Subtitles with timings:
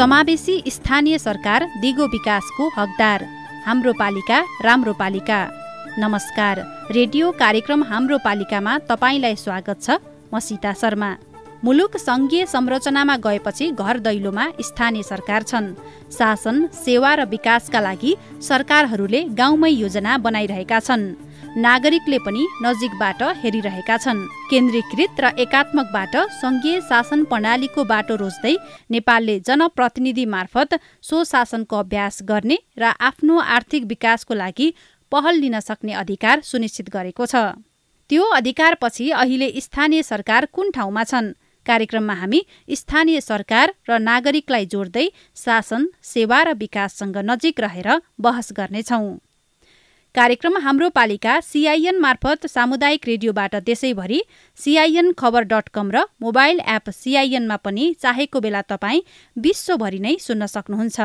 [0.00, 3.24] समावेशी स्थानीय सरकार दिगो विकासको हकदार।
[3.66, 5.50] हाम्रो पालिका राम्रो पालिका।
[5.98, 9.90] नमस्कार। रेडियो कार्यक्रम हाम्रो पालिकामा तपाईँलाई स्वागत छ।
[10.34, 11.16] म सीता शर्मा।
[11.64, 15.66] मुलुक सङ्घीय संरचनामा गएपछि घर दैलोमा स्थानीय सरकार छन्।
[16.08, 21.04] शासन सेवा र विकासका लागि सरकारहरूले गाउँमै योजना बनाइरहेका छन्।
[21.60, 28.54] नागरिकले पनि नजिकबाट हेरिरहेका छन्। केन्द्रीकृत र एकात्मकबाट सङ्घीय शासन प्रणालीको बाटो रोज्दै
[28.90, 34.72] नेपालले जनप्रतिनिधि मार्फत स्वशासनको अभ्यास गर्ने र आफ्नो आर्थिक विकासको लागि
[35.12, 37.36] पहल लिन सक्ने अधिकार सुनिश्चित गरेको छ।
[38.10, 41.32] त्यो अधिकारपछि अहिले स्थानीय सरकार कुन ठाउँमा छन्?
[41.70, 42.40] कार्यक्रममा हामी
[42.74, 47.88] स्थानीय सरकार र नागरिकलाई जोड्दै शासन सेवा र विकाससँग नजिक रहेर
[48.20, 49.10] बहस गर्नेछौँ।
[50.14, 54.20] कार्यक्रम हाम्रो पालिका सिआइएन मार्फत सामुदायिक रेडियोबाट देशैभरि
[54.58, 60.46] सिआइएन खबर डट कम र मोबाइल एप सिआइएनमा पनि चाहेको बेला तपाईँ विश्वभरि नै सुन्न
[60.54, 60.98] सक्नुहुन्छ।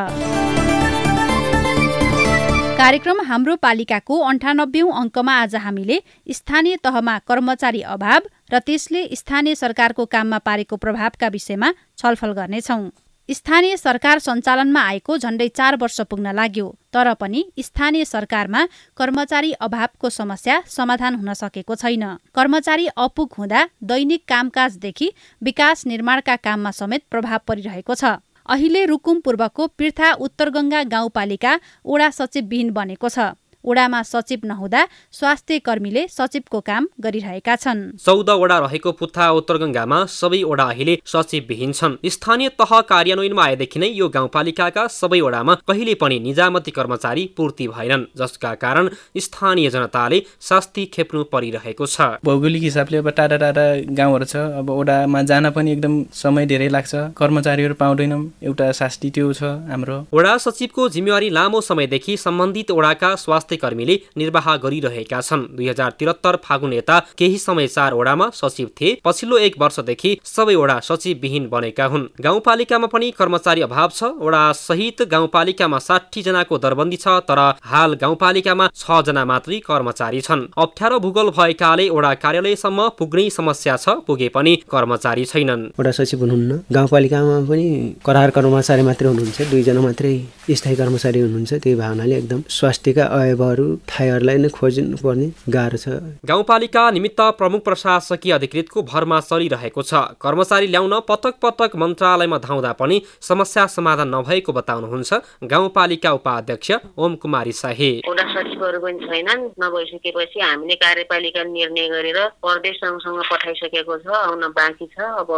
[2.80, 5.98] कार्यक्रम हाम्रो पालिकाको अन्ठानब्बेौं अङ्कमा आज हामीले
[6.30, 12.92] स्थानीय तहमा कर्मचारी अभाव र त्यसले स्थानीय सरकारको काममा पारेको प्रभावका विषयमा छलफल गर्नेछौँ।
[13.30, 18.62] स्थानीय सरकार सञ्चालनमा आएको झण्डै चार वर्ष पुग्न लाग्यो तर पनि स्थानीय सरकारमा
[18.98, 26.72] कर्मचारी अभावको समस्या समाधान हुन सकेको छैन। कर्मचारी अपुग हुँदा दैनिक कामकाजदेखि विकास निर्माणका काममा
[26.72, 33.34] समेत प्रभाव परिरहेको छ। अहिले रुकुम पूर्वको पृथा उत्तरगंगा गाउँपालिका ओडा सचिवविहीन बनेको छ।
[33.66, 40.42] ओडामा सचिव नहुँदा स्वास्थ्य कर्मीले सचिवको काम गरिरहेका छन्। चौध वडा रहेको पुथा उत्तरगङ्गामा सबै
[40.44, 46.20] वडा अहिले सचिवविहीन छन्। स्थानीय तह कार्यान्वयनमा आएदेखि नै यो गाउँपालिकाका सबै वडामा कहिले पनि
[46.20, 53.10] निजामती कर्मचारी पूर्ति भएनन् जसका कारण स्थानीय जनताले शास्ति खेप्नु परिरहेको छ। भौगोलिक हिसाबले अब
[53.18, 58.72] टाढा टाढा गाउँहरू छ अब ओडामा जान पनि एकदम समय धेरै लाग्छ। कर्मचारीहरू पाउँदैनौँ एउटा
[58.72, 65.22] शास्ति त्यो छ हाम्रो। वडा सचिवको जिम्मेवारी लामो समयदेखि सम्बन्धित वडाका स्वास्थ्य कर्मीले निर्वाह गरिरहेका
[65.22, 70.18] छन्। दुई हजार त्रिहत्तर फागुन यता केही समय चार वडामा सचिव थिए। पछिल्लो एक वर्षदेखि
[70.26, 76.58] सबै वडा सचिवविहीन बनेका हुन्। गाउँपालिकामा पनि कर्मचारी अभाव छ। वडा सहित गाउँपालिकामा साठी जनाको
[76.58, 82.88] दरबन्दी छ तर हाल गाउँपालिकामा छ जना मात्रै कर्मचारी छन्। अप्ठ्यारो भूगोल भएकाले वडा कार्यालयसम्म
[82.98, 87.68] पुग्ने समस्या छ पुगे पनि कर्मचारी छैनन्। वडा सचिव हुनुहुन्न। गाउँपालिकामा पनि
[88.06, 90.14] करार कर्मचारी मात्रै हुनुहुन्छ दुईजना मात्रै
[90.52, 95.88] स्थायी कर्मचारी हुनुहुन्छ। त्यही भावनाले एकदम स्वास्थ्यका अयब अरू ठाईहरूलाई नै खोज्नु पर्ने गाह्रो छ।
[96.26, 103.02] गाउँपालिका निमित्त प्रमुख प्रशासकीय अधिकृतको भरमा चलिरहेको छ। कर्मचारी ल्याउन पटक पटक मन्त्रालयमा धाउँदा पनि
[103.22, 105.14] समस्या समाधान नभएको बताउनुहुन्छ
[105.46, 112.76] गाउँपालिका उपाध्यक्ष ओम कुमारी शाही। वडा सचिवहरू पनि छैनन्। नभइसकेपछि हामीले कार्यपालिका निर्णय गरेर प्रदेश
[112.78, 115.30] सँगसँग पठाइसकेको छ आउन बाँकी छ। अब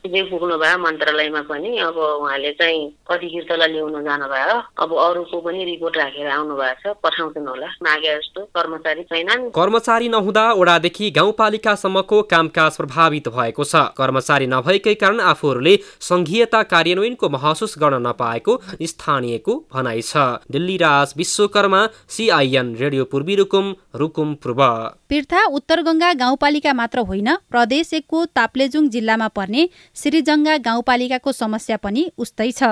[0.00, 5.96] पुगै पुग्नु भयो मन्त्रालयमा पनि। अब उहाँले चाहिँ अधिकृतलाई ल्याउन जानुभयो। अब अरूको पनि रिपोर्ट
[5.96, 7.68] राखेर आउनु भएको छ पठाउँछन् होला?
[7.82, 15.20] मागे जस्तो कर्मचारी छैनन्। कर्मचारी नहुँदा ओडादेखि गाउँपालिकासम्मको कामकाज प्रभावित भएको छ। कर्मचारी नभएकै कारण
[15.26, 18.52] आफूहरूले संघीयता कार्यान्वयनको महसुस गर्न नपाएको
[18.86, 20.16] स्थानीयको भनाइ छ।
[20.50, 24.62] दिल्ली राज विश्वकर्मा सिआइएन रेडियो पूर्वी रुकुम रुकुम पूर्व।
[25.08, 32.50] पीर्था उत्तरगंगा गाउँपालिका मात्र होइन प्रदेश एकको ताप्लेजुङ जिल्लामा पर्ने श्रीजङ्गा गाउँपालिकाको समस्या पनि उस्तै
[32.52, 32.62] छ।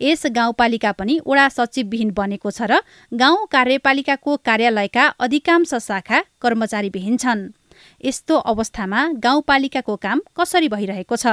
[0.00, 2.80] यस गाउँपालिका पनि वडा सचिवविहीन बनेको छ र
[3.12, 7.48] गाउँ कार्यपालिकाको कार्यालयका अधिकांश शाखा कर्मचारीविहीन छन्।
[8.04, 11.26] यस्तो अवस्थामा गाउँपालिकाको काम कसरी भइरहेको छ?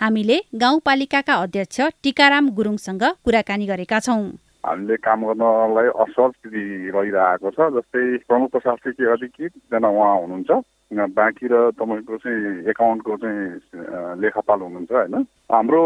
[0.00, 4.22] हामीले गाउँपालिकाका अध्यक्ष टिकाराम गुरुङसँग कुराकानी गरेका छौँ।
[4.66, 5.88] हामीले काम गर्नलाई
[6.30, 6.62] स्थिति
[6.94, 10.50] रहिरहेको छ जस्तै प्रमुख प्रशासकीय अधिकृत एकजना उहाँ हुनुहुन्छ।
[10.92, 15.14] बाँकी र तपाईँको चाहिँ एकाउन्टको चाहिँ लेखापाल हुनुहुन्छ होइन?
[15.52, 15.82] हाम्रो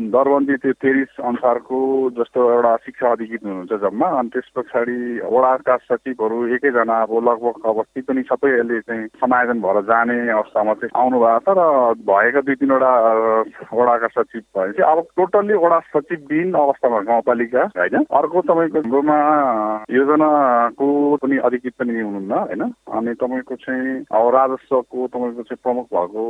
[0.00, 1.78] दरबन्दी त्यो तेरिस अनुसारको
[2.10, 8.00] जस्तो एउटा शिक्षा अधिकृत हुनुहुन्छ जम्मा अनि त्यस पछाडि वडाका सचिवहरू एकैजना अब लगभग ती
[8.00, 11.62] पनि सबै अहिले चाहिँ समायोजन भएर जाने अवस्थामा चाहिँ आउनु भएको छ र
[12.04, 12.92] भएका दुई तिनवटा
[13.72, 18.04] वडाका सचिव भएपछि अब टोटल्ली वडा सचिवविहीन अवस्थामा गाउँपालिका होइन?
[18.10, 19.18] अर्को तपाईँको हाम्रोमा
[19.90, 22.62] योजनाको पनि अधिकृत पनि हुनुहुन्न होइन?
[22.92, 24.04] अनि तपाईँको चाहिँ
[24.42, 26.24] राजस्वको तपाईँको चाहिँ प्रमुख भएको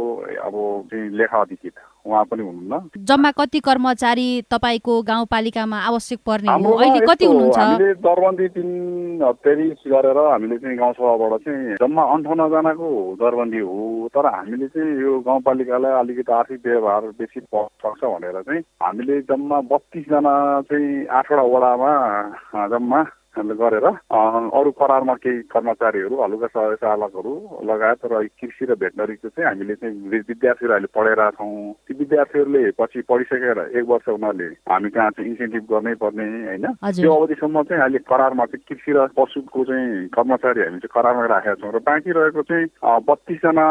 [0.46, 0.54] अब
[0.90, 1.74] चाहिँ लेखा अधिकृत
[2.06, 7.58] उहाँ पनि हुनुहुन्न। जम्मा कति कर्मचारी तपाईँको गाउँपालिकामा आवश्यक पर्ने हो अहिले कति हुनुहुन्छ?
[7.58, 8.70] हामीले दरबन्दी तिन
[9.44, 12.88] तेरिस गरेर हामीले चाहिँ गाउँसभाबाट चाहिँ जम्मा अन्ठाउन्नजनाको
[13.22, 18.62] दरबन्दी हो तर हामीले चाहिँ यो गाउँपालिकालाई अलिकति आर्थिक व्यवहार बेसी पर्न सक्छ भनेर चाहिँ
[18.82, 20.34] हामीले जम्मा बत्तिसजना
[20.66, 21.92] चाहिँ आठवटा वडामा
[22.74, 23.02] जम्मा
[23.38, 27.32] गरेर अरू करारमा केही कर्मचारीहरू हलुका सह चालकहरू
[27.64, 33.00] लगायत र कृषि र भेटनरीको चाहिँ हामीले चाहिँ विद्यार्थीहरू अहिले पढाइरहेका छौँ। ती विद्यार्थीहरूले पछि
[33.08, 37.98] पढिसकेर एक वर्ष उनीहरूले हामी कहाँ चाहिँ इन्सेन्टिभ गर्नै पर्ने होइन। त्यो अवधिसम्म चाहिँ अहिले
[38.10, 42.42] करारमा चाहिँ कृषि र पशुको चाहिँ कर्मचारी हामी चाहिँ करारमा राखेका छौँ। र बाँकी रहेको
[42.42, 42.66] चाहिँ
[43.08, 43.66] बत्तिसजना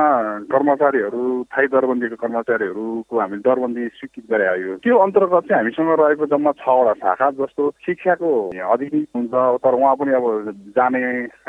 [0.51, 1.21] कर्मचारीहरू
[1.53, 6.93] थाई दरबन्दीको कर्मचारीहरूको हामीले दरबन्दी स्वीकृत गरे आयो। त्यो अन्तर्गत चाहिँ हामीसँग रहेको जम्मा छवटा
[7.01, 8.31] शाखा जस्तो शिक्षाको
[8.71, 10.25] अधिकृत हुन्छ तर उहाँ पनि अब
[10.77, 11.01] जाने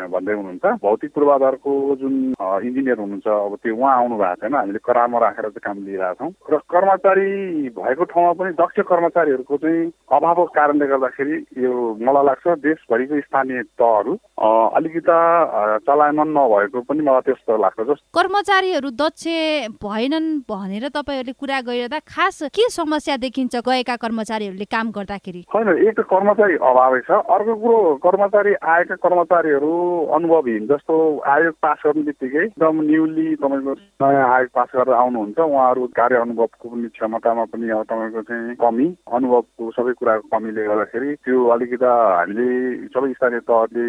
[0.08, 5.19] भन्दै हुनुहुन्छ। भौतिक पूर्वाधारको जुन इन्जिनियर हुनुहुन्छ अब त्यो उहाँ आउनु भएको छैन। हामीले करारमा
[5.19, 7.31] राखेर चाहिँ काम लिइरहेका छौँ। र कर्मचारी
[7.78, 11.72] भएको ठाउँमा पनि दक्ष कर्मचारीहरूको चाहिँ अभावको कारणले गर्दाखेरि यो
[12.02, 14.12] मलाई लाग्छ देशभरिको स्थानीय तहहरू
[14.76, 15.19] अलिकता
[15.87, 19.25] चलायमान नभएको पनि मलाई त्यस्तो लाग्छ जस्तो। कर्मचारीहरू दक्ष
[19.82, 25.44] भएनन् भनेर तपाईँहरूले कुरा गरिरहँदा खास के समस्या देखिन्छ गएका कर्मचारीहरूले काम गर्दाखेरि?
[25.54, 29.73] होइन एक त कर्मचारी अभावै छ। अर्को कुरो कर्मचारी आएका कर्मचारीहरू
[30.15, 30.97] अनुभवहीन जस्तो
[31.27, 33.73] आयोग पास गर्ने बित्तिकै एकदम न्युली तपाईँको
[34.03, 38.87] नयाँ आयोग पास गरेर आउनुहुन्छ उहाँहरू कार्य अनुभवको पनि क्षमतामा पनि अब तपाईँको चाहिँ कमी
[39.12, 42.49] अनुभवको सबै कुराको कमीले गर्दाखेरि त्यो अलिकता हामीले
[42.89, 43.87] सबै स्थानीय तहले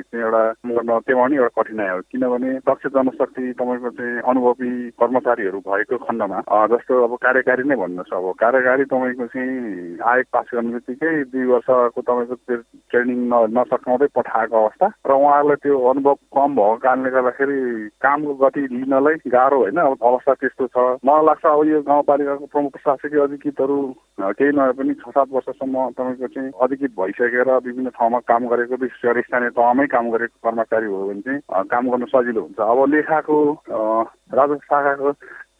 [0.00, 4.70] चाहिँ एउटा गर्न त्यो पनि एउटा कठिनाइ हो। किनभने दक्ष जनशक्ति तपाईँको चाहिँ अनुभवी
[5.00, 6.40] कर्मचारीहरू भएको खण्डमा
[6.74, 12.00] जस्तो अब कार्यकारी नै भन्नुहोस् अब कार्यकारी तपाईँको चाहिँ आयोग पास गर्ने बित्तिकै दुई वर्षको
[12.02, 12.34] तपाईँको
[12.90, 17.58] ट्रेनिङ न नसकाउँदै पठाएको अवस्था र उहाँहरूलाई त्यो अनुभव कम भएको कारणले गर्दाखेरि
[18.02, 20.76] कामको गति लिनलाई गाह्रो होइन। अब अवस्था त्यस्तो छ।
[21.06, 23.76] मलाई लाग्छ अब यो गाउँपालिकाको प्रमुख प्रशासकीय अधिकृतहरू
[24.20, 29.04] केही नभए पनि छ सात वर्षसम्म तपाईँको चाहिँ अधिकृत भइसकेर विभिन्न ठाउँमा काम गरेको विशेष
[29.04, 33.36] गरी स्थानीय तहमै काम गरेको कर्मचारी हो भने चाहिँ काम गर्न सजिलो हुन्छ। अब लेखाको
[34.36, 35.12] राजस्व शाखाको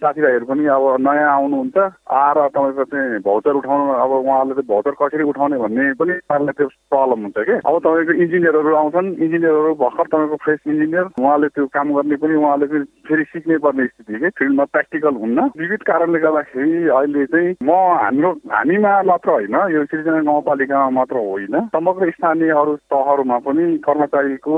[0.02, 1.76] साथीभाइहरू पनि अब नयाँ आउनुहुन्छ।
[2.12, 6.68] आएर तपाईँको चाहिँ भौचर उठाउनु अब उहाँहरूले चाहिँ भौचर कसरी उठाउने भन्ने पनि उहाँहरूलाई त्यो
[6.92, 11.94] प्रब्लम हुन्छ कि। अब तपाईँको इन्जिनियरहरू आउँछन् इन्जिनियरहरू भर्खर तपाईँको फ्रेस इन्जिनियर उहाँले त्यो काम
[11.96, 16.88] गर्ने पनि उहाँले पनि फेरि सिक्नै पर्ने स्थिति कि फिल्डमा प्र्याक्टिकल हुन्न। विविध कारणले गर्दाखेरि
[16.98, 17.70] अहिले चाहिँ म
[18.02, 24.56] हाम्रो हामीमा मात्र होइन यो सृजना गाउँपालिकामा मात्र होइन। समग्र स्थानीय अरू तहहरूमा पनि कर्मचारीको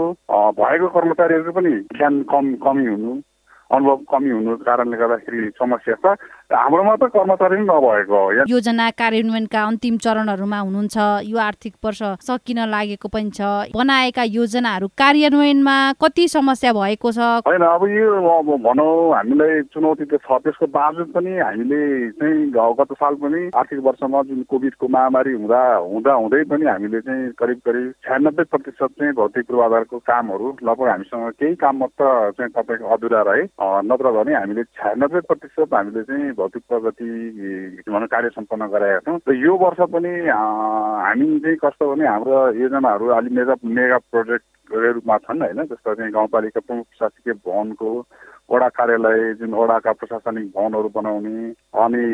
[0.59, 3.15] भएको कर्मचारीहरूको पनि ज्ञान कम कमी हुनु।
[3.71, 9.63] अनुभव कमी हुनु कारणले गर्दाखेरि समस्या छ। हाम्रोमा त कर्मचारी नै नभएको हो। योजना कार्यान्वयनका
[9.63, 10.97] अन्तिम चरणहरूमा हुनुहुन्छ
[11.29, 17.19] यो आर्थिक वर्ष सकिन लागेको पनि छ। बनाएका योजनाहरू कार्यान्वयनमा कति समस्या भएको छ?
[17.45, 21.81] होइन अब यो अब भनौँ हामीलाई चुनौती त छ। त्यसको बावजुद पनि हामीले
[22.17, 22.49] चाहिँ
[22.81, 27.61] गत साल पनि आर्थिक वर्षमा जुन कोभिडको महामारी हुँदा हुँदा हुँदै पनि हामीले चाहिँ करिब
[27.61, 33.23] करिब छ्यानब्बे प्रतिशत चाहिँ भौतिक पूर्वाधारको कामहरू लगभग हामीसँग केही काम मात्र चाहिँ तपाईँको अधुरा
[33.29, 33.45] रहे।
[33.85, 37.09] नत्र भने हामीले छ्यानब्बे प्रतिशत हामीले चाहिँ भौतिक प्रगति
[37.89, 43.07] भनौँ कार्य सम्पन्न गराएका छौँ। र यो वर्ष पनि हामी चाहिँ कस्तो भने हाम्रो योजनाहरू
[43.19, 45.63] अलि मेगा मेगा प्रोजेक्टको रूपमा छन् होइन?
[45.67, 47.91] जस्तो चाहिँ गाउँपालिका प्रमुख प्रशासकीय भवनको
[48.51, 51.53] वडा कार्यालय जुन वडाका प्रशासनिक भवनहरू बनाउने
[51.85, 52.05] अनि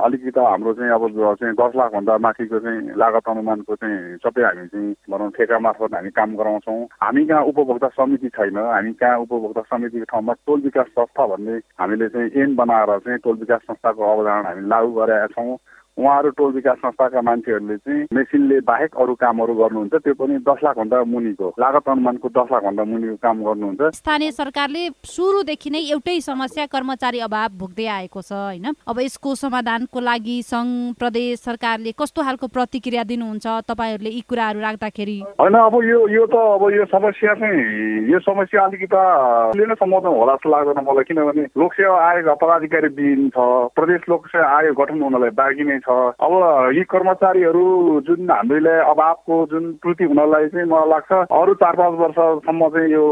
[0.00, 1.02] अलिकति हाम्रो चाहिँ अब
[1.40, 6.10] चाहिँ दस लाखभन्दा माथिको चाहिँ लागत अनुमानको चाहिँ सबै हामी चाहिँ भनौँ ठेका मार्फत हामी
[6.16, 11.26] काम गराउँछौँ। हामी कहाँ उपभोक्ता समिति छैन हामी कहाँ उपभोक्ता समितिको ठाउँमा टोल विकास संस्था
[11.26, 15.56] भन्ने हामीले चाहिँ एन बनाएर चाहिँ टोल विकास संस्थाको अवधारणा हामी लागू गरेका छौँ।
[15.98, 21.02] उहाँहरू टोल विकास संस्थाका मान्छेहरूले चाहिँ मेसिनले बाहेक अरू कामहरू गर्नुहुन्छ त्यो पनि दस लाखभन्दा
[21.04, 27.18] मुनिको लागत अनुमानको दस लाखभन्दा मुनिको काम गर्नुहुन्छ। स्थानीय सरकारले सुरुदेखि नै एउटै समस्या कर्मचारी
[27.28, 28.66] अभाव भोग्दै आएको छ होइन?
[28.88, 33.46] अब यसको समाधानको लागि सङ्घ प्रदेश सरकारले कस्तो खालको प्रतिक्रिया दिनुहुन्छ?
[33.68, 38.64] तपाईँहरूले यी कुराहरू राख्दाखेरि होइन अब यो यो त अब यो समस्या चाहिँ यो समस्या
[38.64, 43.46] अलिकति नै समाधान होला जस्तो लाग्दैन मलाई किनभने लोकसेवा आयोग पदाधिकारी विहीन छ
[43.76, 46.32] प्रदेश लोकसेवा आयोग गठन हुनलाई बाँकी नै छ। अब
[46.76, 47.64] यी कर्मचारीहरू
[48.06, 53.04] जुन हामीले अभावको जुन त्रुटि हुनलाई चाहिँ मलाई लाग्छ अरू चार पाँच वर्षसम्म चाहिँ यो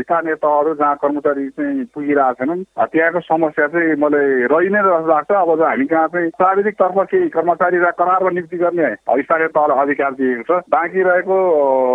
[0.00, 5.30] स्थानीय तहहरू जहाँ कर्मचारी चाहिँ पुगिरहेको छैनन् त्यहाँको समस्या चाहिँ मलाई रहि नै जस्तो लाग्छ।
[5.34, 10.42] अब हामी कहाँ चाहिँ प्राविधिक तर्फ केही कर्मचारी करारमा नियुक्ति गर्ने स्थानीय तहलाई अधिकार दिएको
[10.50, 11.36] छ। बाँकी रहेको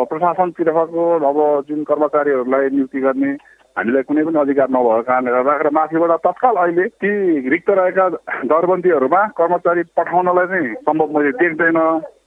[0.10, 3.32] प्रशासनतिर्फको अब जुन कर्मचारीहरूलाई नियुक्ति गर्ने
[3.78, 7.12] हामीलाई कुनै पनि अधिकार नभएको कारणले गर्दा र माथिबाट तत्काल अहिले ती
[7.50, 8.06] रिक्त रहेका
[8.52, 11.80] दरबन्दीहरूमा कर्मचारी पठाउनलाई चाहिँ सम्भव मैले देख्दैन।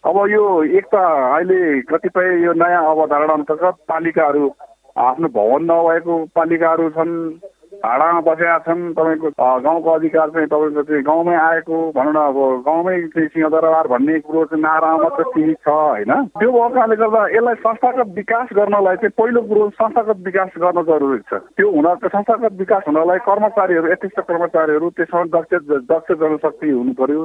[0.03, 0.43] अब यो
[0.79, 4.45] एक त अहिले कतिपय यो नयाँ अवधारणा अन्तर्गत पालिकाहरू
[4.97, 7.13] आफ्नो भवन नभएको पालिकाहरू छन्।
[7.73, 12.39] भाडामा बसेका छन् तपाईँको गाउँको अधिकार चाहिँ तपाईँको चाहिँ गाउँमै आएको भनौँ न अब
[12.69, 16.13] गाउँमै चाहिँ सिंहदरबार भन्ने कुरो चाहिँ नारामा मात्र सीमित छ होइन?
[16.37, 21.41] त्यो भएकाले गर्दा यसलाई संस्थागत विकास गर्नलाई चाहिँ पहिलो कुरो संस्थागत विकास गर्न जरुरी छ।
[21.57, 27.25] त्यो हुन संस्थागत विकास हुनलाई कर्मचारीहरू यथेष्ट कर्मचारीहरू त्यसमा दक्ष दक्ष जनशक्ति हुनु पर्यो।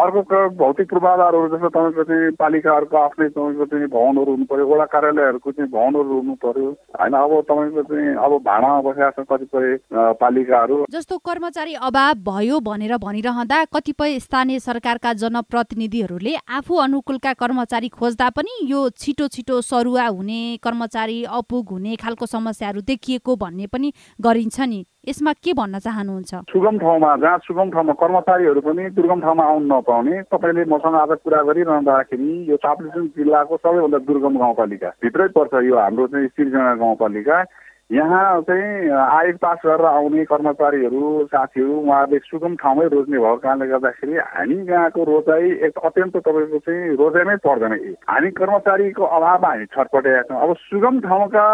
[0.00, 0.22] अर्को
[0.54, 5.70] भौतिक पूर्वाधारहरू जस्तो तपाईँको चाहिँ पालिकाहरूको आफ्नै तपाईँको चाहिँ भवनहरू हुनु पर्यो वडा कार्यालयहरूको चाहिँ
[5.70, 11.74] भवनहरू हुनु पर्यो। होइन अब तपाईँको चाहिँ अब भाडामा बसेका छ कतिपय पालिकाहरू। जस्तो कर्मचारी
[11.82, 19.28] अभाव भयो भनेर भनिरहँदा कतिपय स्थानीय सरकारका जनप्रतिनिधिहरूले आफू अनुकूलका कर्मचारी खोज्दा पनि यो छिटो
[19.28, 25.52] छिटो सरुवा हुने कर्मचारी अपुग हुने खालको समस्याहरू देखिएको भन्ने पनि गरिन्छ नि। यसमा के
[25.56, 26.34] भन्न चाहनुहुन्छ?
[26.52, 31.40] सुगम ठाउँमा जहाँ सुगम ठाउँमा कर्मचारीहरू पनि दुर्गम ठाउँमा आउनु नपाउने तपाईँले मसँग आज कुरा
[31.42, 37.42] गरिरहँदाखेरि यो ताप्लेजुङ जिल्लाको सबैभन्दा दुर्गम गाउँपालिका भित्रै पर्छ यो हाम्रो चाहिँ सिर्जना गाउँपालिका।
[37.90, 44.16] यहाँ चाहिँ आयोग पास गरेर आउने कर्मचारीहरू साथीहरू उहाँहरूले सुगम ठाउँमै रोज्ने भएको कारणले गर्दाखेरि
[44.30, 47.74] हामी यहाँको रोजाइ एक अत्यन्त तपाईँको चाहिँ रोजाइमै पर्दैन
[48.06, 51.46] हामी कर्मचारीको अभावमा हामी छटपटेका छौँ। अब सुगम ठाउँका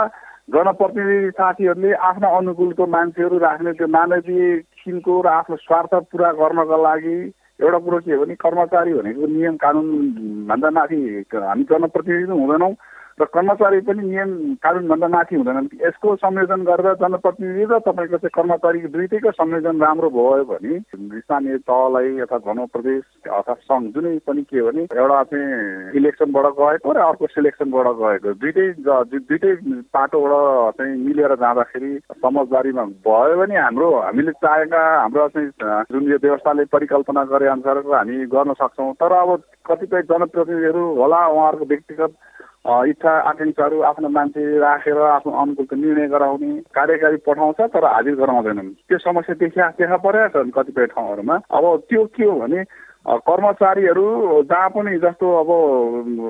[0.52, 7.16] जनप्रतिनिधि साथीहरूले आफ्नो अनुकूलको मान्छेहरू राख्ने त्यो मानवीय किसिमको र आफ्नो स्वार्थ पुरा गर्नको लागि
[7.64, 11.00] एउटा कुरो के हो भने कर्मचारी भनेको नियम कानुनभन्दा माथि
[11.32, 12.72] हामी जनप्रतिनिधि हुँदैनौँ।
[13.18, 14.30] र कर्मचारी पनि नियम
[14.60, 20.44] कानुनभन्दा माथि हुँदैनन् यसको संयोजन गरेर जनप्रतिनिधि र तपाईँको चाहिँ कर्मचारी दुइटैको संयोजन राम्रो भयो
[20.44, 20.78] भने
[21.20, 26.92] स्थानीय तहलाई अथवा भनौँ प्रदेश अथवा सङ्घ जुनै पनि के भने एउटा चाहिँ इलेक्सनबाट गएको
[26.92, 29.54] र अर्को सिलेक्सनबाट गएको। दुइटै दुइटै
[29.96, 35.48] पाटोबाट चाहिँ मिलेर जाँदाखेरि समझदारीमा भयो भने हाम्रो हामीले चाहेका हाम्रो चाहिँ
[35.88, 41.72] जुन यो व्यवस्थाले परिकल्पना गरे अनुसार हामी गर्न सक्छौँ। तर अब कतिपय जनप्रतिनिधिहरू होला उहाँहरूको
[41.72, 42.12] व्यक्तिगत
[42.66, 48.98] इच्छा आकाङ्क्षाहरू आफ्नो मान्छे राखेर आफ्नो अनुकूलको निर्णय गराउने कार्यकारी पठाउँछ तर हाजिर गराउँदैनन्। त्यो
[48.98, 52.64] समस्या देखा देखा परेका छन् कतिपय ठाउँहरूमा। अब त्यो के हो भने
[53.06, 54.06] कर्मचारीहरू
[54.50, 55.50] जहाँ पनि जस्तो अब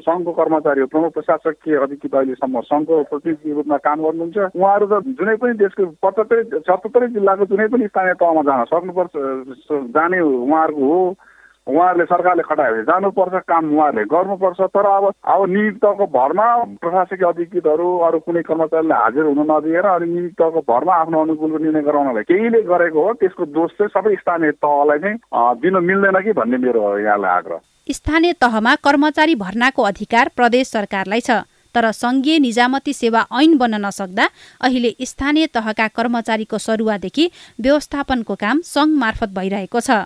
[0.05, 5.53] सङ्घको कर्मचारीहरू प्रमुख प्रशासकीय अधिकृत अहिलेसम्म सङ्घको प्रतिनिधिको रूपमा काम गर्नुहुन्छ उहाँहरू त जुनै पनि
[5.57, 9.13] देशको पचहत्तरै सतहत्तरै जिल्लाको जुनै पनि स्थानीय तहमा जान सक्नुपर्छ
[9.97, 11.01] जाने उहाँहरूको हो।
[11.67, 15.05] उहाँहरूले सरकारले खटायो भने जानुपर्छ काम उहाँहरूले गर्नुपर्छ तर अब
[15.35, 16.47] अब नियुक्तको भरमा
[16.83, 22.29] प्रशासकीय अधिकृतहरू अरू कुनै कर्मचारीले हाजिर हुन नदिएर अनि नियुक्तको भरमा आफ्नो अनुकूलको निर्णय गराउनलाई
[22.31, 25.19] केहीले गरेको हो त्यसको दोष चाहिँ सबै स्थानीय तहलाई चाहिँ
[25.61, 27.61] दिन मिल्दैन कि भन्ने मेरो यहाँलाई आग्रह।
[27.93, 31.43] स्थानीय तहमा कर्मचारी भर्नाको अधिकार प्रदेश सरकारलाई छ
[31.75, 34.29] तर सङ्घीय निजामती सेवा ऐन बन्न नसक्दा
[34.61, 37.31] अहिले स्थानीय तहका कर्मचारीको सरुवादेखि
[37.61, 40.05] व्यवस्थापनको काम सङ्घ मार्फत भइरहेको छ।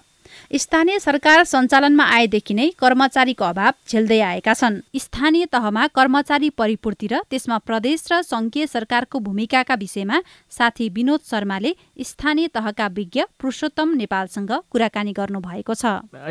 [0.54, 7.20] स्थानीय सरकार सञ्चालनमा आएदेखि नै कर्मचारीको अभाव झेल्दै आएका छन्। स्थानीय तहमा कर्मचारी परिपूर्ति र
[7.30, 10.20] त्यसमा प्रदेश र संघीय सरकारको भूमिकाका विषयमा
[10.50, 15.84] साथी विनोद शर्माले स्थानीय तहका विज्ञ पुरुषोत्तम नेपालसँग कुराकानी गर्नु भएको छ।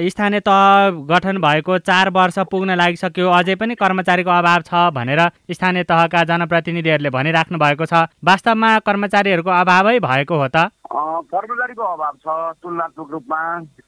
[0.09, 5.83] स्थानीय तह गठन भएको चार वर्ष पुग्न लागिसक्यो। अझै पनि कर्मचारीको अभाव छ भनेर स्थानीय
[5.83, 12.27] तहका जनप्रतिनिधिहरूले भनिराख्नु भएको छ। वास्तवमा कर्मचारीहरूको अभावै भएको हो त। कर्मचारीको अभाव छ
[12.63, 13.41] तुलनात्मक रूपमा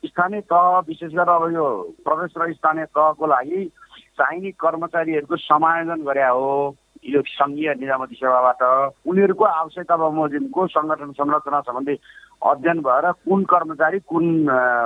[0.05, 1.65] स्थानीय तह विशेष गरेर अब यो
[2.05, 3.65] प्रदेश र स्थानीय तहको लागि
[4.17, 8.61] चाहिने कर्मचारीहरूको समायोजन गरे हो। यो सङ्घीय निजामती सेवाबाट
[9.09, 11.95] उनीहरूको आवश्यकता बमोजिमको सङ्गठन संरचना सम्बन्धी
[12.45, 14.25] अध्ययन भएर कुन कर्मचारी कुन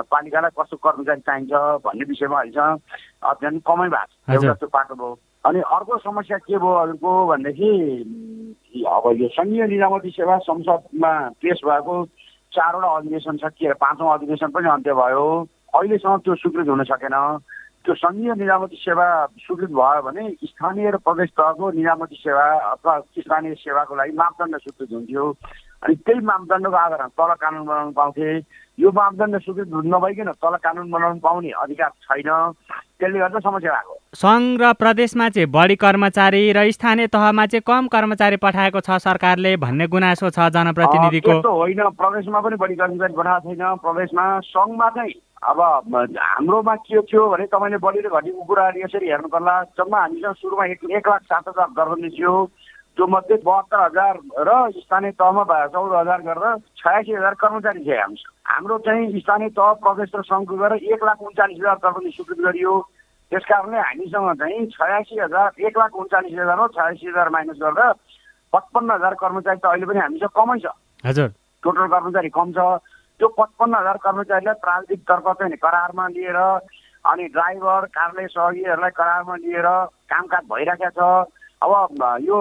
[0.08, 1.52] पालिकालाई कस्तो कर्मचारी चाहिन्छ
[1.84, 2.66] भन्ने विषयमा अहिले
[3.28, 5.12] अध्ययन कमै भएको छ। एउटा त्यो पाटो भयो।
[5.46, 7.70] अनि अर्को समस्या के भयो हजुरको भनेदेखि
[8.86, 11.12] अब यो सङ्घीय निजामती सेवा संसदमा
[11.42, 12.04] पेस भएको
[12.52, 15.26] चारवटा अधिवेशन छ के पाँचौँ अधिवेशन पनि अन्त्य भयो।
[15.74, 17.16] अहिलेसम्म त्यो स्वीकृत हुन सकेन।
[17.84, 19.06] त्यो सङ्घीय निजामती सेवा
[19.46, 24.92] स्वीकृत भयो भने स्थानीय र प्रदेश तहको निजामती सेवा अथवा स्थानीय सेवाको लागि मापदण्ड स्वीकृत
[24.92, 25.24] हुन्थ्यो।
[25.84, 28.28] अनि त्यही मापदण्डको आधारमा तल कानुन बनाउनु पाउँथे।
[28.82, 32.30] यो मापदण्ड स्वीकृत नभइकन तल कानुन बनाउनु पाउने अधिकार छैन।
[32.98, 37.86] त्यसले गर्दा समस्या भएको। सङ्घ र प्रदेशमा चाहिँ बढी कर्मचारी र स्थानीय तहमा चाहिँ कम
[37.94, 43.76] कर्मचारी पठाएको छ सरकारले भन्ने गुनासो छ जनप्रतिनिधिको। होइन। प्रदेशमा पनि बढी कर्मचारी पठाएको छैन।
[43.84, 45.12] प्रदेशमा सङ्घमा चाहिँ
[45.46, 45.60] अब
[46.16, 50.64] हाम्रोमा के थियो भने तपाईँले बढी र घटीको कुराहरू यसरी हेर्नु पर्ला जम्मा हामीसँग सुरुमा
[50.72, 52.34] एक एक लाख सात हजार दर्जन थियो।
[52.96, 54.14] त्यो मध्ये बहत्तर हजार
[54.48, 55.44] र स्थानीय तहमा
[55.76, 60.56] चौध हजार गरेर छयासी हजार कर्मचारी थिए हामीसँग। हाम्रो चाहिँ स्थानीय तह प्रदेश र सङ्घको
[60.56, 62.74] गरेर एक लाख उन्चालिस हजार दर्जन स्वीकृत गरियो।
[63.30, 67.92] त्यस कारणले हामीसँग चाहिँ छयासी हजार एक लाख उन्चालिस हजार हो छयासी हजार माइनस गरेर
[68.52, 70.66] पचपन्न हजार कर्मचारी त अहिले पनि हामीसँग कमै छ।
[71.04, 71.28] हजुर।
[71.62, 72.58] टोटल कर्मचारी कम छ।
[73.18, 76.38] त्यो पचपन्न हजार कर्मचारीलाई प्राविधिक तर्फ चाहिँ करारमा लिएर
[77.04, 79.68] अनि ड्राइभर कार्यालय सहयोगीहरूलाई करारमा लिएर
[80.06, 81.30] कामकाज भइरहेको छ।
[81.66, 82.38] अब यो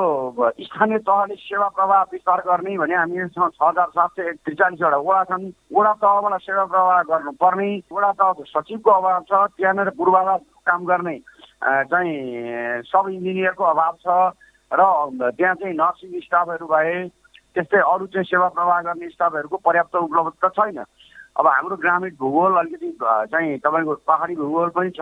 [0.62, 5.46] स्थानीय तहले सेवा प्रवाह विस्तार गर्ने भने हामीसँग छ हजार सात सय त्रिचालिसवटा वडा छन्।
[5.74, 11.18] वडा तहबाट सेवा प्रवाह गर्नुपर्ने। वडा तहको सचिवको अभाव छ। त्यहाँनिर पूर्वाधार काम गर्ने
[11.90, 12.16] चाहिँ
[12.86, 14.08] सब इन्जिनियरको अभाव छ
[14.72, 14.82] र
[15.32, 16.96] त्यहाँ चाहिँ नर्सिङ स्टाफहरू भए
[17.56, 20.80] त्यस्तै अरू चाहिँ सेवा प्रवाह गर्ने स्टाफहरूको पर्याप्त उपलब्ध छैन।
[21.36, 22.90] अब हाम्रो ग्रामीण भूगोल अलिकति
[23.32, 25.02] चाहिँ तपाईँको पहाडी भूगोल पनि छ।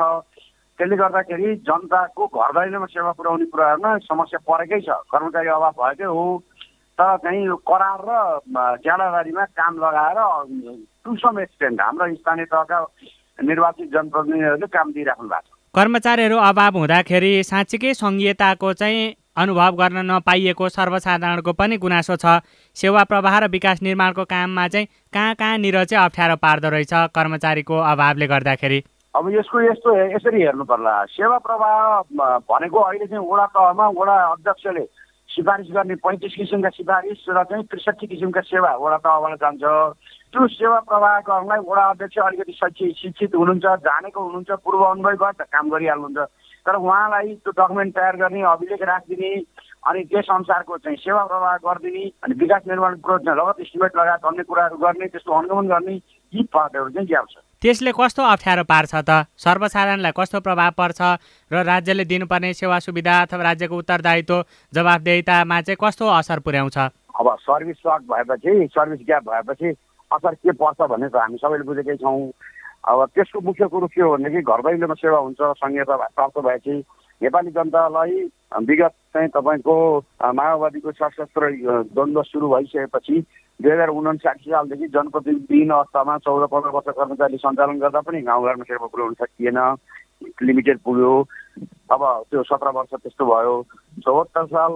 [0.80, 6.26] त्यसले गर्दाखेरि जनताको घर दैलोमा सेवा पुर्याउने कुराहरूमा समस्या परेकै छ। कर्मचारी अभाव भएकै हो।
[6.98, 8.12] तर चाहिँ यो करार र
[8.82, 10.20] ज्यादाबारीमा काम लगाएर
[11.06, 12.80] टु सम एक्सटेन्ट हाम्रो स्थानीय तहका
[13.40, 19.06] निर्वाचित जनप्रतिनिधिहरूले काम दिइराख्नु भएको छ। कर्मचारीहरू अभाव हुँदाखेरि साँच्चीकै सङ्घीयताको चाहिँ
[19.42, 22.46] अनुभव गर्न नपाइएको सर्वसाधारणको पनि गुनासो छ।
[22.78, 28.28] सेवा प्रवाह र विकास निर्माणको काममा चाहिँ कहाँ कहाँनिर चाहिँ अप्ठ्यारो पार्दो रहेछ कर्मचारीको अभावले
[28.28, 28.80] गर्दाखेरि?
[29.18, 31.82] अब यसको यस्तो यसरी हेर्नु पर्ला सेवा प्रवाह
[32.46, 34.86] भनेको अहिले चाहिँ वडा तहमा वडा अध्यक्षले
[35.34, 39.64] सिफारिस गर्ने पैँतिस किसिमका सिफारिस र चाहिँ त्रिसठी किसिमका सेवा वडा तहबाट जान्छ।
[40.34, 45.42] त्यो सेवा प्रवाह गर्नलाई वडा अध्यक्ष अलिकति शैक्षिक शिक्षित हुनुहुन्छ जानेको हुनुहुन्छ पूर्व अनुभव त
[45.50, 46.30] काम गरिहाल्नुहुन्छ।
[46.66, 49.32] तर उहाँलाई त्यो डकुमेन्ट तयार गर्ने अभिलेख राखिदिने
[49.84, 54.44] अनि त्यस अनुसारको चाहिँ सेवा प्रवाह गरिदिने अनि विकास निर्माण प्रोजेक्ट लगत इस्टिमेट लगायत अन्य
[54.48, 55.96] कुराहरू गर्ने त्यसको अनुगमन गर्ने
[56.34, 59.24] यी पार्टहरू चाहिँ ग्याप छ। त्यसले कस्तो अप्ठ्यारो पार्छ त?
[59.40, 61.00] सर्वसाधारणलाई कस्तो प्रभाव पर्छ?
[61.48, 64.36] र राज्यले दिनुपर्ने सेवा सुविधा अथवा राज्यको उत्तरदायित्व
[64.76, 66.78] जवाबदेहितामा चाहिँ कस्तो असर पुर्याउँछ?
[67.16, 69.70] अब सर्भिस सर्ट भएपछि सर्भिस ग्याप भएपछि
[70.12, 72.36] असर के पर्छ भन्ने त हामी सबैले बुझेकै छौँ।
[72.84, 76.76] अब त्यसको मुख्य कुरो के हो भनेदेखि घर दैलोमा सेवा हुन्छ संहिता प्राप्त भएपछि
[77.24, 78.12] नेपाली जनतालाई
[78.60, 79.76] विगत चाहिँ तपाईँको
[80.34, 81.52] माओवादीको सशस्त्र
[81.84, 83.24] द्वन्द्व सुरु भइसकेपछि
[83.62, 88.88] दुई हजार उन्साठी सालदेखि जनप्रतिनिधिविहीन अवस्थामा चौध पन्ध्र वर्ष कर्मचारी सञ्चालन गर्दा पनि गाउँघरमा सेवा
[88.88, 89.76] पुर्याउन सकिएन।
[90.44, 91.28] लिमिटेड पुग्यो।
[91.92, 93.56] अब त्यो सत्र वर्ष त्यस्तो भयो।
[94.06, 94.72] चौहत्तर साल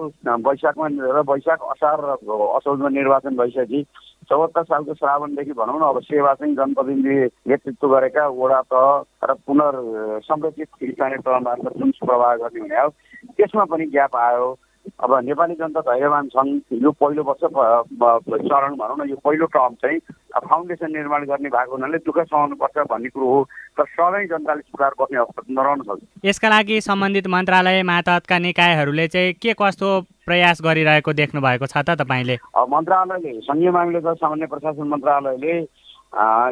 [0.47, 2.11] वैशाखमा र वैशाख असार र
[2.57, 3.83] असौजमा निर्वाचन भइसकेपछि
[4.29, 7.15] चौहत्तर सालको श्रावणदेखि भनौँ न अब सेवा चाहिँ जनप्रतिनिधि
[7.47, 8.87] नेतृत्व गरेका वडा तह
[9.23, 12.89] र पुनर्संरचित स्थानीय तह मार्फत जुन प्रवाह गर्ने हुने हो
[13.39, 14.47] त्यसमा पनि ग्याप आयो।
[15.03, 16.51] अब नेपाली जनता धैर्यवान छन्
[16.83, 17.43] यो पहिलो वर्ष
[18.47, 19.99] चरण भनौँ न यो पहिलो टर्म चाहिँ
[20.37, 23.43] फाउन्डेसन निर्माण गर्ने भएको हुनाले दुःख सहनुपर्छ भन्ने कुरो हो।
[23.77, 29.33] तर सबै जनताले सुधार गर्ने अवस्था नरहन सक्छ। यसका लागि सम्बन्धित मन्त्रालय मातहतका निकायहरूले चाहिँ
[29.41, 29.89] के कस्तो
[30.25, 32.37] प्रयास गरिरहेको देख्नु भएको छ त तपाईँले?
[32.53, 35.55] मन्त्रालयले सङ्घीय मामिला सामान्य प्रशासन मन्त्रालयले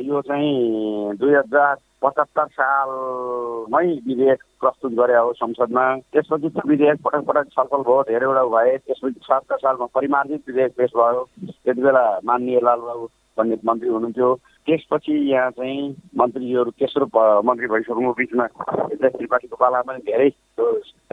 [0.05, 7.25] यो चाहिँ दुई हजार पचहत्तर सालमै विधेयक प्रस्तुत गरे हो संसदमा। त्यसपछि त्यो विधेयक पटक
[7.25, 11.23] पटक छलफल भयो धेरैवटा भए। त्यसपछि सत्तर सालमा परिमार्जित विधेयक पेस भयो।
[11.65, 14.29] त्यति बेला माननीय लालबाबु पण्डित मन्त्री हुनुहुन्थ्यो।
[14.67, 15.81] त्यसपछि यहाँ चाहिँ
[16.17, 17.05] मन्त्रीहरू तेस्रो
[17.47, 20.29] मन्त्री भइसक्नु बिचमा त्रिपाठीको पालामा धेरै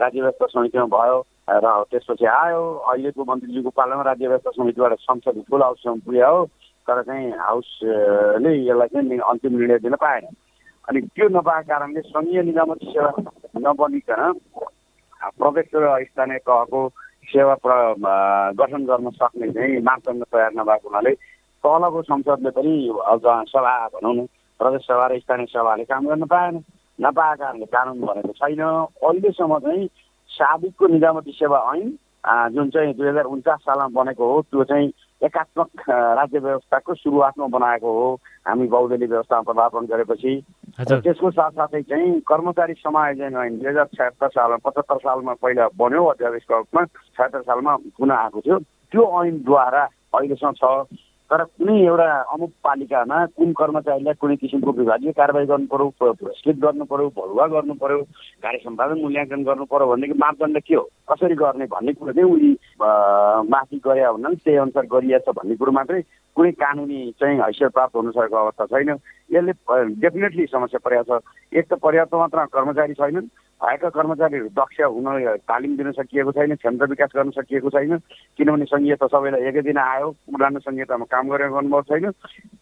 [0.01, 1.17] राज्य व्यवस्था समितिमा भयो
[1.49, 6.45] र त्यसपछि आयो। अहिलेको मन्त्रीजीको पालामा राज्य व्यवस्था समितिबाट संसद फुल हाउससम्म पुग्यो हो।
[6.87, 10.25] तर चाहिँ हाउसले यसलाई चाहिँ अन्तिम निर्णय दिन पाएन।
[10.87, 13.11] अनि त्यो नपाएको कारणले सङ्घीय निजामती सेवा
[13.63, 14.21] नबनिकन
[15.39, 16.81] प्रदेश र स्थानीय तहको
[17.31, 17.71] सेवा प्र
[18.59, 21.13] गठन गर्न सक्ने चाहिँ मापदण्ड तयार नभएको हुनाले
[21.63, 22.73] तलको संसदले पनि
[23.53, 24.25] सभा भनौँ न
[24.59, 26.63] प्रदेश सभा र स्थानीय सभाले काम गर्न पाएन।
[26.99, 29.87] नपाएको कारणले कानुन भनेको छैन। अहिलेसम्म चाहिँ
[30.31, 31.87] साबिकको निजामती सेवा ऐन
[32.53, 34.91] जुन चाहिँ दुई हजार उन्चास सालमा बनेको हो त्यो चाहिँ
[35.23, 38.13] एकात्मक राज्य व्यवस्थाको सुरुवातमा बनाएको हो।
[38.47, 40.33] हामी बहुदलीय व्यवस्थामा पदार्पण गरेपछि
[40.79, 46.57] त्यसको साथसाथै चाहिँ कर्मचारी समायोजन ऐन दुई हजार छयत्तर सालमा पचहत्तर सालमा पहिला बन्यो अध्यादेशको
[46.57, 46.83] रूपमा
[47.15, 48.59] छयत्तर सालमा पुनः आएको थियो।
[48.91, 49.83] त्यो ऐनद्वारा
[50.13, 50.63] अहिलेसम्म छ
[51.33, 55.89] तर कुनै एउटा अमुक पालिकामा कुन कर्मचारीलाई कुनै किसिमको विभागीय कारवाही गर्नु पर्यो
[56.21, 58.01] पुरस्कृत गर्नु पर्यो भरुवा गर्नु पर्यो
[58.45, 60.83] कार्य सम्पादन मूल्याङ्कन गर्नु पर्यो भनेदेखि मापदण्ड के हो?
[61.09, 62.51] कसरी गर्ने भन्ने कुरो चाहिँ उनी
[63.49, 66.01] माथि गरे हुनाले त्यही अनुसार गरिएछ भन्ने कुरो मात्रै
[66.35, 68.89] कुनै कानुनी चाहिँ हैसियत प्राप्त हुन सकेको अवस्था छैन।
[69.33, 69.53] यसले
[70.01, 71.21] डेफिनेटली समस्या परेको छ।
[71.53, 73.29] एक त पर्याप्त मात्रा कर्मचारी छैनन्।
[73.61, 75.05] भएका कर्मचारीहरू दक्ष हुन
[75.47, 77.97] तालिम दिन सकिएको छैन क्षमता विकास गर्न सकिएको छैन।
[78.37, 82.11] किनभने सङ्घीयता सबैलाई एकै दिन आयो। पुरानो सङ्घीयतामा काम गरेको अनुभव छैन।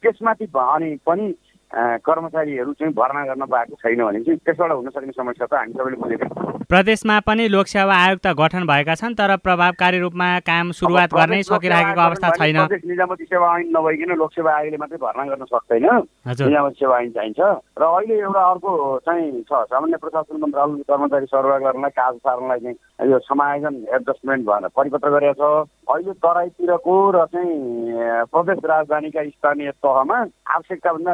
[0.03, 1.25] त्यसमाथि अनि पनि
[1.73, 5.97] कर्मचारीहरू चाहिँ भर्ना गर्न पाएको छैन भने चाहिँ त्यसबाट हुन सक्ने समस्या त हामी सबैले
[6.03, 6.27] बुझेको
[6.71, 12.01] प्रदेशमा पनि लोकसेवा आयोग त गठन भएका छन् तर प्रभावकारी रूपमा काम सुरुवात गर्नै सकिरहेको
[12.01, 12.57] अवस्था छैन।
[12.91, 15.87] निजामती सेवा ऐन नभइकन लोकसेवा आयोगले मात्रै भर्ना गर्न सक्दैन।
[16.27, 17.39] निजामती सेवा ऐन चाहिन्छ।
[17.75, 18.71] र अहिले एउटा अर्को
[19.05, 24.71] चाहिँ छ सामान्य प्रशासन मन्त्रालयले कर्मचारी सरवाह गर्नलाई काज सार्नलाई चाहिँ यो समायोजन एडजस्टमेन्ट भनेर
[24.75, 30.17] परिपत्र गरेको छ। अहिले तराईतिरको र चाहिँ प्रदेश राजधानीका स्थानीय तहमा
[30.55, 31.13] आवश्यकताभन्दा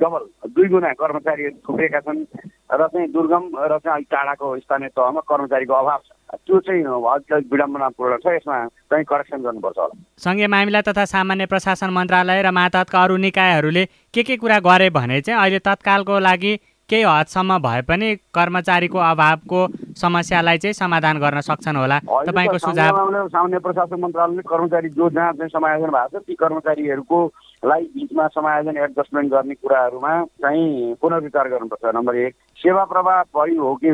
[0.00, 0.22] डबल
[0.54, 2.24] दुई गुणा कर्मचारीहरू थुप्रेका छन्
[2.72, 6.10] र चाहिँ दुर्गम र चाहिँ अलिक टाढाको स्थानीय तहमा कर्मचारीको अभाव छ।
[6.46, 8.56] त्यो चाहिँ अलिक विडम्बनापूर्ण छ यसमा
[8.90, 14.22] चाहिँ करेक्सन गर्नुपर्छ होला। सङ्घीय मामिला तथा सामान्य प्रशासन मन्त्रालय र मातहतका अरू निकायहरूले के
[14.22, 16.54] के कुरा गरे भने चाहिँ अहिले तत्कालको लागि
[16.90, 19.60] केही हदसम्म भए पनि कर्मचारीको अभावको
[19.98, 22.94] समस्यालाई चाहिँ समाधान गर्न सक्छन् होला। तपाईँको सुझाव
[23.26, 27.18] सामान्य प्रशासन मन्त्रालयले कर्मचारी जो जहाँ चाहिँ समायोजन भएको छ ती कर्मचारीहरूको
[27.62, 33.74] लाई बिचमा समायोजन एडजस्टमेन्ट गर्ने कुराहरूमा चाहिँ पुनर्विचार गर्नुपर्छ। नम्बर एक सेवा प्रवाह बढी हो
[33.84, 33.90] कि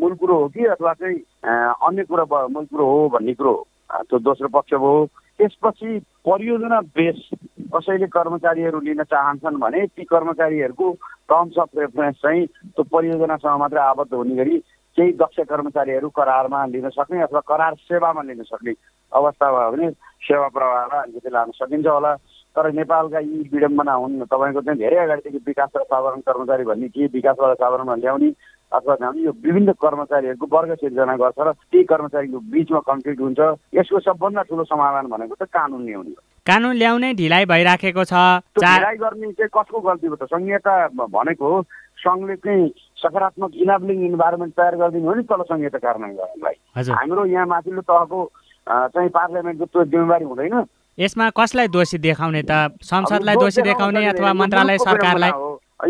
[0.00, 1.16] मूल कुरो हो कि अथवा चाहिँ
[1.88, 3.54] अन्य कुरो मूल कुरो हो भन्ने कुरो
[3.90, 4.92] त्यो दोस्रो पक्ष हो।
[5.38, 7.18] त्यसपछि परियोजना बेस
[7.74, 10.90] कसैले कर्मचारीहरू लिन चाहन्छन् भने ती कर्मचारीहरूको
[11.30, 14.58] टर्म्स अफ रेफरेन्स चाहिँ त्यो परियोजनासँग मात्रै आबद्ध हुने गरी
[14.96, 18.72] केही दक्ष कर्मचारीहरू करारमा लिन सक्ने अथवा करार सेवामा लिन सक्ने
[19.12, 19.90] अवस्था भयो भने
[20.26, 22.14] सेवा प्रवाहलाई अलिकति लान सकिन्छ होला।
[22.56, 27.06] तर नेपालका यी विडम्बना हुन् तपाईँको चाहिँ धेरै अगाडिदेखि विकास र साधारण कर्मचारी भन्ने के
[27.16, 28.30] विकासबाट साधारणमा ल्याउने
[28.72, 33.40] अथवा ल्याउने यो विभिन्न कर्मचारीहरूको वर्ग सिर्जना गर्छ र ती कर्मचारीको बिचमा कन्फ्लिक्ट हुन्छ।
[33.78, 38.14] यसको सबभन्दा ठुलो समाधान भनेको त कानुन ल्याउने हो। कानुन ल्याउने ढिलाइ भइराखेको छ।
[38.58, 40.24] ढिलाइ गर्ने चाहिँ कसको गल्ती हो त?
[40.32, 41.48] सङ्घीयता भनेको
[41.98, 42.64] सङ्घले चाहिँ
[43.02, 46.56] सकारात्मक इनाब्लिङ इन्भाइरोमेन्ट तयार गरिदिनु हो नि तल सङ्घीयता कार्यान्वयन गर्नलाई
[46.98, 48.18] हाम्रो यहाँ माथिल्लो तहको
[48.68, 50.54] चाहिँ पार्लियामेन्टको त्यो जिम्मेवारी हुँदैन।
[50.98, 52.74] यसमा कसलाई दोषी देखाउने त?
[52.82, 55.30] संसदलाई दोषी देखाउने अथवा मन्त्रालय सरकारलाई?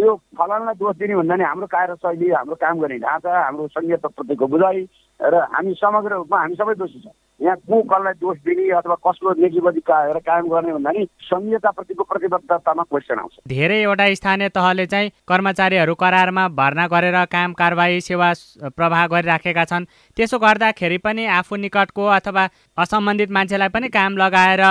[0.04, 4.46] यो फलानलाई दोष दिने भन्दा नि हाम्रो कार्यशैली हाम्रो काम गर्ने ढाँचा हाम्रो सङ्घीय तत्त्वको
[4.52, 4.78] बुझाइ
[5.20, 9.32] र हामी समग्र रूपमा हामी सबै दोषी छौँ। यहाँ को कसलाई दोष दिने अथवा कसको
[9.38, 15.94] नेकीबदी काएर कायम गर्ने भन्दा नि संहिताप्रतिको प्रतिबद्धतामा क्वेसन आउँछ। धेरैवटा स्थानीय तहले चाहिँ कर्मचारीहरू
[15.94, 18.32] करारमा भर्ना गरेर काम कारवाही सेवा
[18.74, 24.62] प्रवाह गरिराखेका छन्। त्यसो गर्दाखेरि पनि आफू निकटको अथवा असम्बन्धित मान्छेलाई पनि काम लगाएर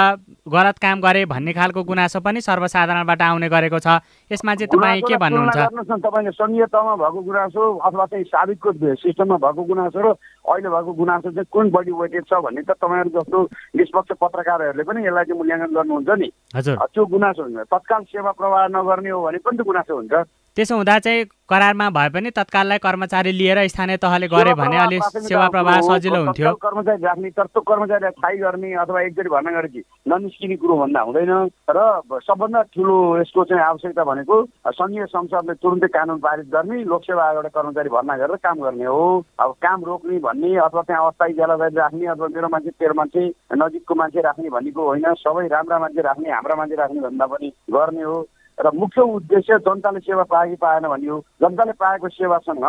[0.51, 5.15] गलत काम गरे भन्ने खालको गुनासो पनि सर्वसाधारणबाट आउने गरेको छ। यसमा चाहिँ तपाईँ के
[5.15, 5.87] भन्नुहुन्छ?
[6.03, 10.07] तपाईँले सङ्घीय तहमा भएको गुनासो अथवा चाहिँ साबिकको सिस्टममा भएको गुनासो र
[10.51, 13.37] अहिले भएको गुनासो चाहिँ कुन बढी वेटेड छ भन्ने त तपाईँहरू जस्तो
[13.79, 16.27] निष्पक्ष पत्रकारहरूले पनि यसलाई चाहिँ मूल्याङ्कन गर्नुहुन्छ नि।
[16.59, 20.13] त्यो गुनासो हुन्छ तत्काल सेवा प्रवाह नगर्ने हो भने पनि त गुनासो हुन्छ।
[20.58, 25.48] त्यसो हुँदा चाहिँ करारमा भए पनि तत्काललाई कर्मचारी लिएर स्थानीय तहले गरे भने अलि सेवा
[25.54, 30.56] प्रवाह सजिलो हुन्थ्यो। कर्मचारी राख्ने तर त्यो कर्मचारीलाई थाहै गर्ने अथवा एकचोटि भर्ना गरेपछि ननिस्किने
[30.58, 31.32] कुरो भन्दा हुँदैन।
[31.78, 31.80] र
[32.28, 34.36] सबभन्दा ठुलो यसको चाहिँ आवश्यकता भनेको
[34.80, 39.06] सङ्घीय संसदले तुरुन्तै कानुन पारित गर्ने लोकसेवा आयोगबाट कर्मचारी भर्ना गरेर काम गर्ने हो।
[39.39, 43.22] अब काम रोक्ने भन्ने अथवा त्यहाँ अस्थायी जेलाबारी राख्ने अथवा मेरो मान्छे तेरो मान्छे
[43.62, 48.04] नजिकको मान्छे राख्ने भन्नेको होइन। सबै राम्रा मान्छे राख्ने हाम्रा मान्छे राख्ने भन्दा पनि गर्ने
[48.04, 48.17] हो।
[48.58, 52.63] र मुख्य उद्देश्य जनताले सेवा पाए कि पाएन भन्ने हो जनताले पाएको सेवासँग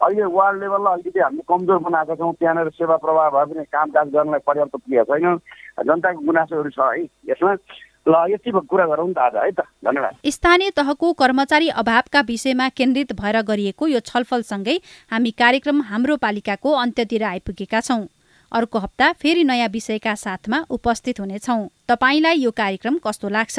[0.00, 4.40] अहिले वार्ड लेभललाई अलिकति हामीले कमजोर बनाएको छौँ। त्यहाँनिर सेवा प्रवाह भए पनि कामकाज गर्नलाई
[4.46, 5.38] पर्याप्त पुगेको छैन।
[5.86, 7.54] जनताको गुनासोहरू छ है यसमा।
[8.02, 13.12] ल यति कुरा गरौँ त आज है त। धन्यवाद। स्थानीय तहको कर्मचारी अभावका विषयमा केन्द्रित
[13.14, 14.76] भएर गरिएको यो छलफलसँगै
[15.12, 18.06] हामी कार्यक्रम हाम्रो पालिकाको अन्त्यतिर आइपुगेका छौँ।
[18.52, 23.58] अर्को हप्ता फेरि नयाँ विषयका साथमा उपस्थित हुनेछौँ। तपाईँलाई यो कार्यक्रम कस्तो लाग्छ?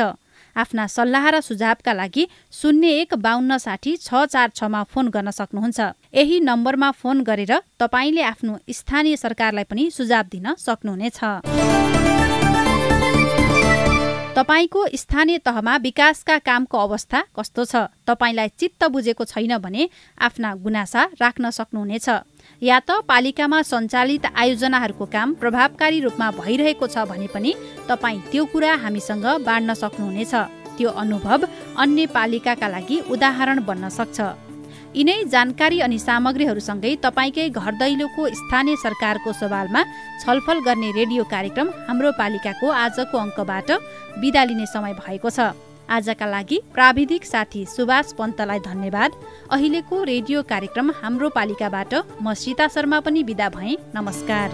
[0.56, 5.80] आफ्ना सल्लाह र सुझावका लागि शून्य एक बाहन्न साठी छ चार छमा फोन गर्न सक्नुहुन्छ।
[6.14, 11.20] यही नम्बरमा फोन गरेर तपाईँले आफ्नो स्थानीय सरकारलाई पनि सुझाव दिन सक्नुहुनेछ।
[14.34, 17.76] तपाईँको स्थानीय तहमा विकासका कामको अवस्था कस्तो छ?
[18.08, 22.10] तपाईँलाई चित्त बुझेको छैन भने आफ्ना गुनासा राख्न सक्नुहुनेछ।
[22.64, 27.52] या त पालिकामा सञ्चालित आयोजनाहरूको काम प्रभावकारी रूपमा भइरहेको छ भने पनि
[27.90, 30.34] तपाईँ त्यो कुरा हामीसँग बाँड्न सक्नुहुनेछ।
[30.78, 31.42] त्यो अनुभव
[31.84, 34.20] अन्य पालिकाका लागि उदाहरण बन्न सक्छ।
[34.96, 39.82] यिनै जानकारी अनि सामग्रीहरूसँगै तपाईँकै घर दैलोको स्थानीय सरकारको सवालमा
[40.24, 43.70] छलफल गर्ने रेडियो कार्यक्रम हाम्रो पालिकाको आजको अङ्कबाट
[44.24, 45.52] बिदा लिने समय भएको छ।
[45.94, 49.12] आजका लागि प्राविधिक साथी सुभाष पन्तलाई धन्यवाद।
[49.52, 54.48] अहिलेको रेडियो कार्यक्रम हाम्रो पालिकाबाट म सीता शर्मा पनि बिदा भएँ। नमस्कार।